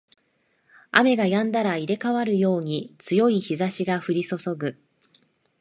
[0.93, 4.81] 雨が止んだら入れ替わるように強い日差しが降りそそぐ